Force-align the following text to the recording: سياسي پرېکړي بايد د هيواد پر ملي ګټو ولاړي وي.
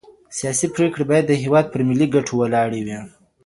سياسي 0.37 0.67
پرېکړي 0.75 1.03
بايد 1.09 1.25
د 1.27 1.33
هيواد 1.43 1.65
پر 1.69 1.81
ملي 1.89 2.07
ګټو 2.15 2.33
ولاړي 2.37 2.81
وي. 2.87 2.99